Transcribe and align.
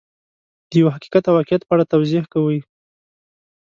د 0.69 0.71
یو 0.81 0.87
حقیقت 0.95 1.23
او 1.25 1.33
واقعیت 1.37 1.61
په 1.65 1.71
اړه 1.75 1.89
توضیح 1.93 2.23
کوي. 2.33 2.59